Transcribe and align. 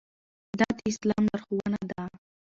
دا 0.59 0.67
د 0.77 0.79
اسلام 0.91 1.23
لارښوونه 1.29 1.79
ده. 1.89 2.01